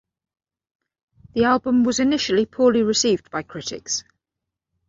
[1.35, 4.03] The album was initially poorly received by critics.